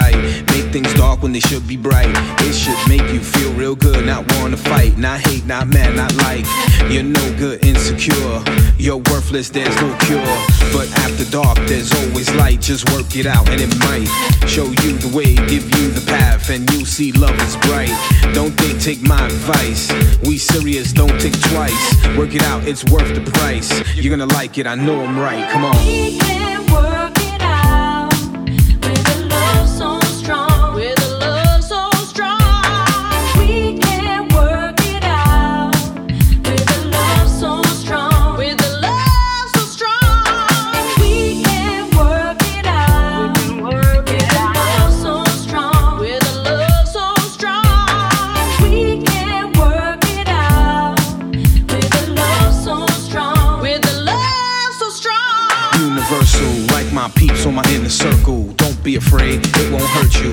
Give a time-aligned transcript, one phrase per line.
[0.00, 0.16] Right.
[0.52, 2.12] Make things dark when they should be bright.
[2.46, 6.14] It should make you feel real good, not wanna fight, not hate, not mad, not
[6.26, 6.44] like.
[6.90, 8.36] You're no good, insecure.
[8.78, 10.34] You're worthless, there's no cure.
[10.72, 12.60] But after dark, there's always light.
[12.60, 14.08] Just work it out, and it might
[14.46, 17.94] show you the way, give you the path, and you'll see love is bright.
[18.34, 19.90] Don't think, take my advice.
[20.26, 21.84] We serious, don't think twice.
[22.16, 23.70] Work it out, it's worth the price.
[23.96, 25.50] You're gonna like it, I know I'm right.
[25.50, 26.97] Come on.
[57.88, 58.44] Circle.
[58.56, 60.32] Don't be afraid, it won't hurt you.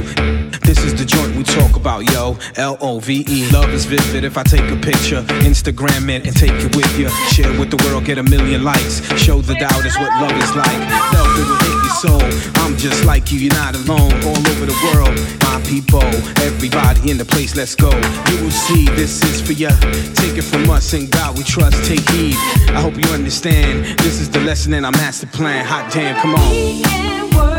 [0.61, 2.37] This is the joint we talk about, yo.
[2.55, 3.49] L O V E.
[3.51, 7.09] Love is vivid if I take a picture, Instagram it and take it with you.
[7.35, 9.03] Share with the world, get a million likes.
[9.19, 10.79] Show the doubters what love is like.
[11.11, 12.63] Love it will hit your soul.
[12.63, 14.13] I'm just like you, you're not alone.
[14.23, 16.07] All over the world, my people,
[16.47, 17.91] everybody in the place, let's go.
[17.91, 19.71] You will see this is for ya.
[20.15, 21.83] Take it from us, in God we trust.
[21.83, 22.37] Take heed.
[22.71, 23.99] I hope you understand.
[23.99, 25.65] This is the lesson in our master plan.
[25.65, 27.54] Hot damn, come on.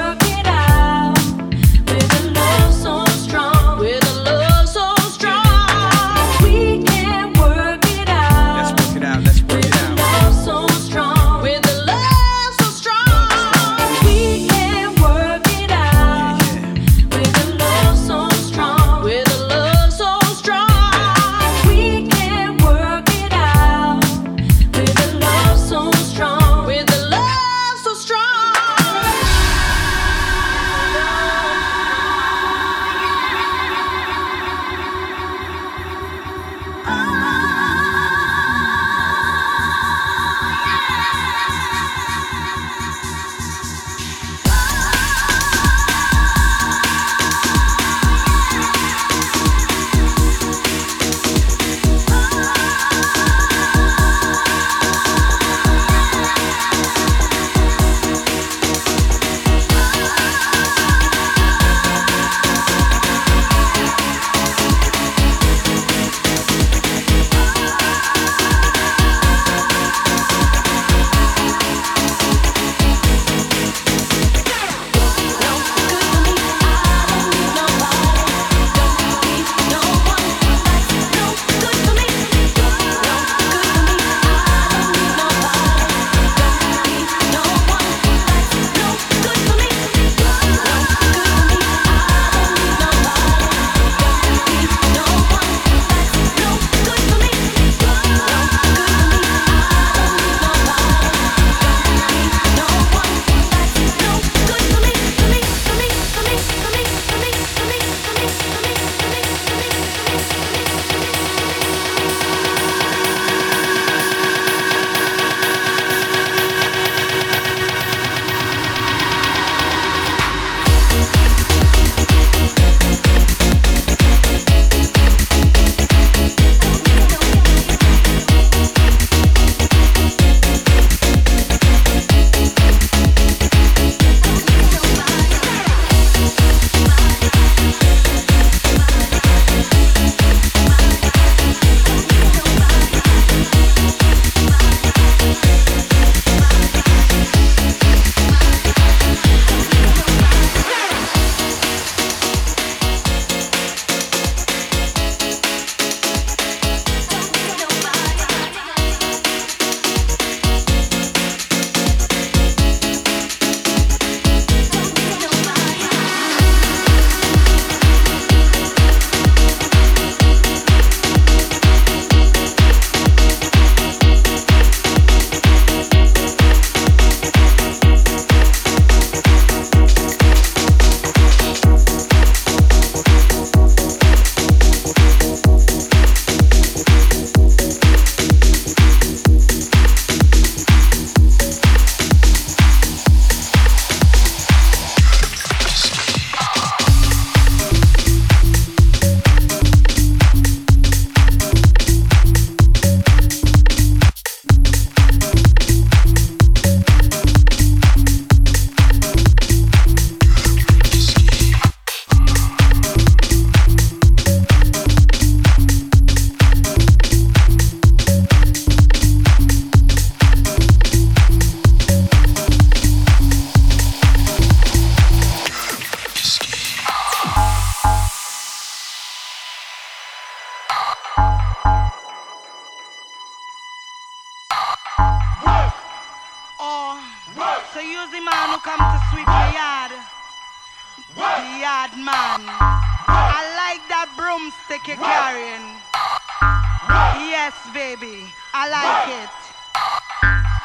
[248.67, 249.31] I like it.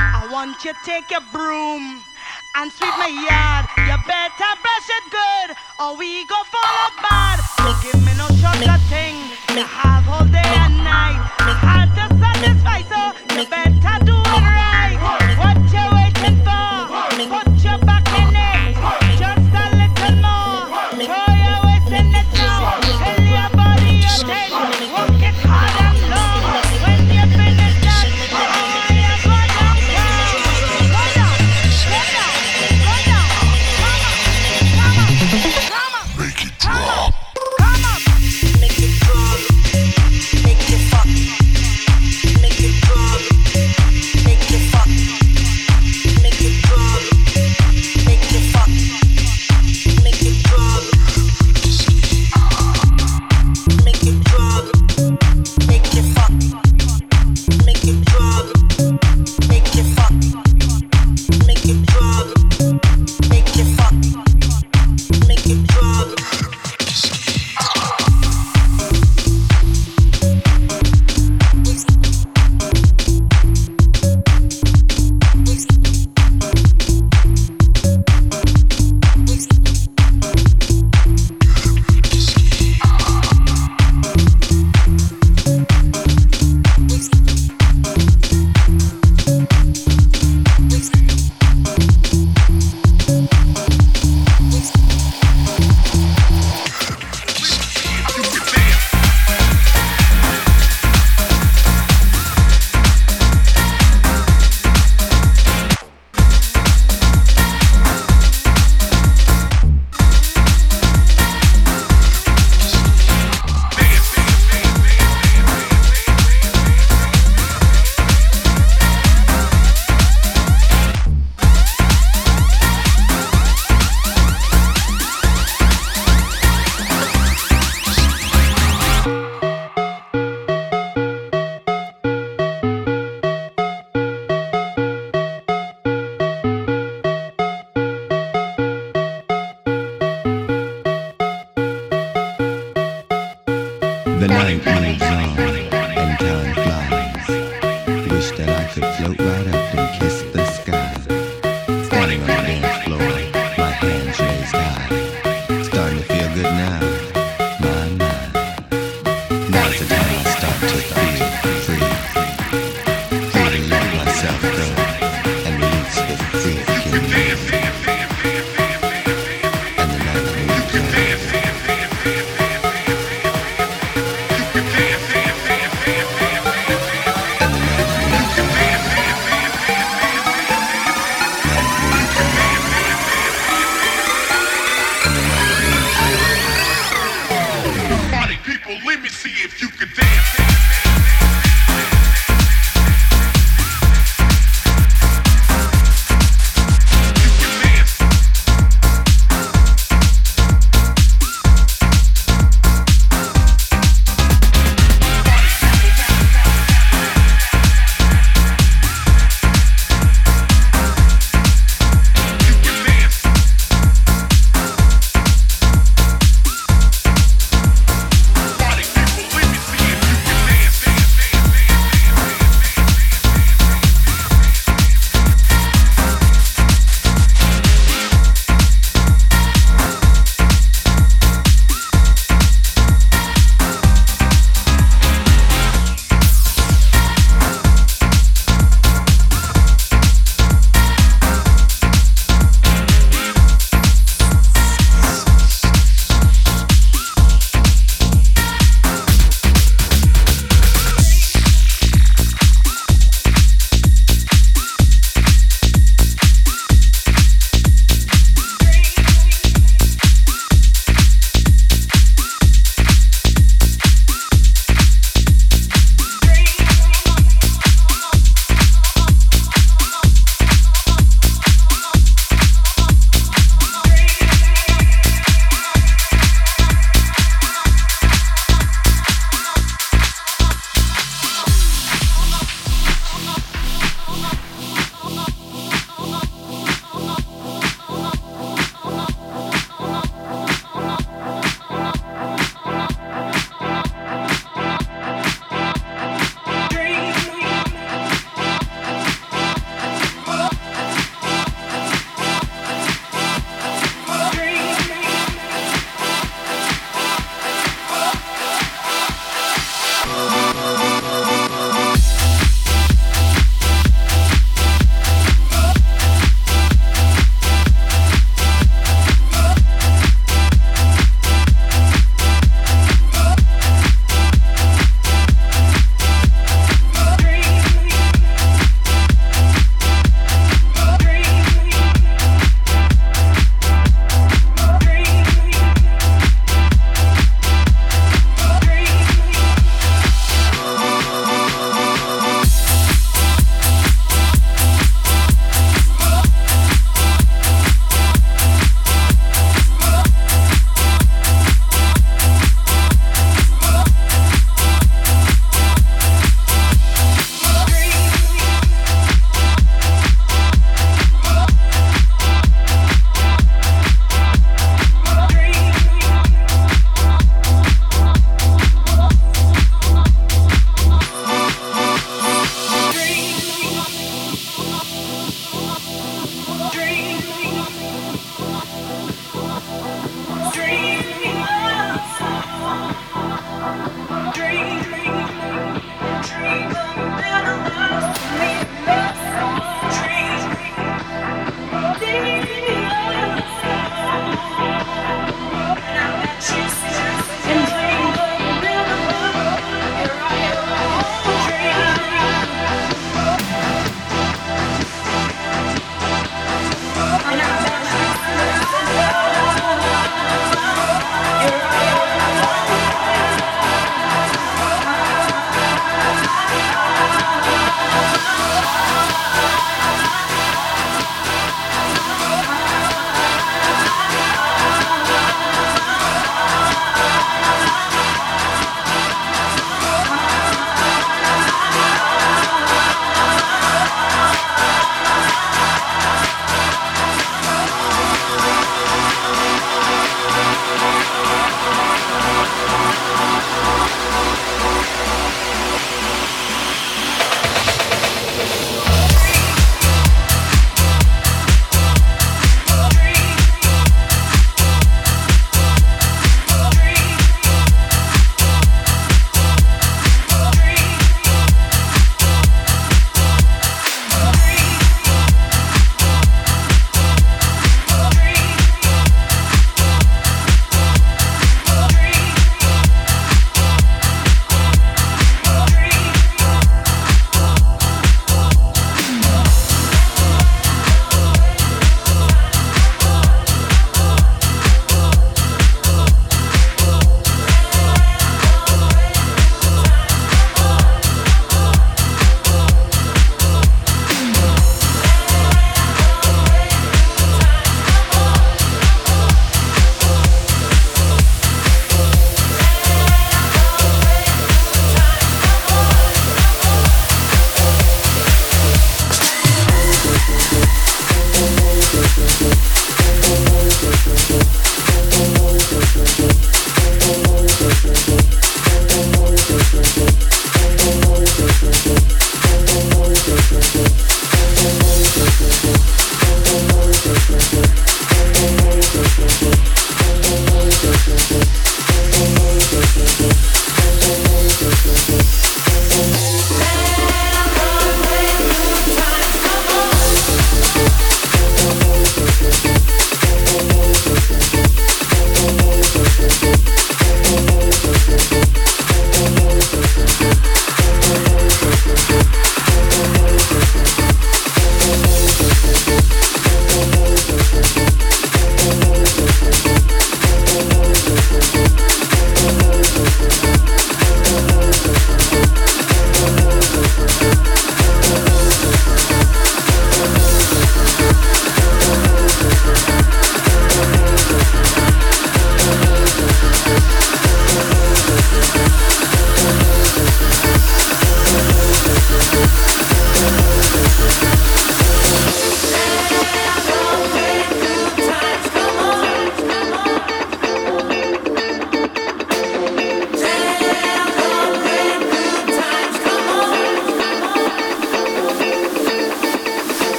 [0.00, 2.00] I want you to take your broom
[2.56, 3.68] and sweep my yard.
[3.84, 7.40] You better brush it good, or we go fall apart.
[7.58, 9.16] Don't give me no sugar thing.
[9.54, 11.20] Me have all day and night.
[11.60, 13.71] Hard to satisfy, so you better.